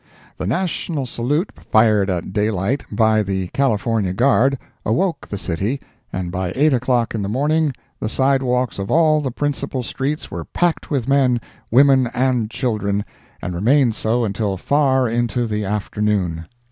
[0.37, 5.79] The National salute fired at daylight, by the California Guard, awoke the city,
[6.11, 10.45] and by eight o'clock in the morning the sidewalks of all the principal streets were
[10.45, 13.05] packed with men, women and children,
[13.43, 16.47] and remained so until far into the afternoon.